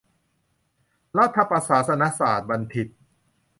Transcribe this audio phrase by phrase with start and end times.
[1.17, 2.87] รัฐประศาสนศาตรบัณฑิต